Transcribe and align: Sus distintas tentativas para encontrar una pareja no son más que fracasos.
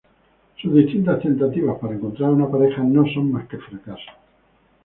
Sus 0.59 0.73
distintas 0.73 1.19
tentativas 1.21 1.77
para 1.79 1.93
encontrar 1.93 2.31
una 2.31 2.49
pareja 2.49 2.81
no 2.81 3.05
son 3.13 3.31
más 3.31 3.47
que 3.47 3.59
fracasos. 3.59 4.07